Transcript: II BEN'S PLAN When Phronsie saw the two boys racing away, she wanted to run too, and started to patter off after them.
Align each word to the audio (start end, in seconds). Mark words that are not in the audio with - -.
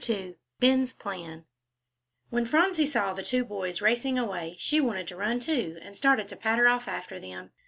II 0.09 0.35
BEN'S 0.59 0.93
PLAN 0.93 1.45
When 2.31 2.47
Phronsie 2.47 2.87
saw 2.87 3.13
the 3.13 3.21
two 3.21 3.45
boys 3.45 3.83
racing 3.83 4.17
away, 4.17 4.55
she 4.57 4.81
wanted 4.81 5.07
to 5.09 5.15
run 5.15 5.39
too, 5.39 5.77
and 5.83 5.95
started 5.95 6.27
to 6.29 6.35
patter 6.35 6.67
off 6.67 6.87
after 6.87 7.19
them. 7.19 7.51